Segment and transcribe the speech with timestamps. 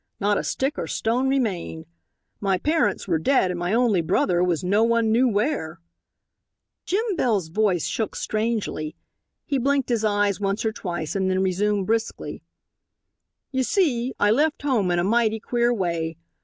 [0.19, 1.85] Not a stick or stone remained.
[2.39, 5.79] My parents were dead and my only brother was no one knew where."
[6.85, 8.95] Jim Bell's voice shook strangely.
[9.45, 12.41] He blinked his eyes once or twice and then resumed briskly:
[13.51, 16.17] "You see, I left home in a mighty queer way.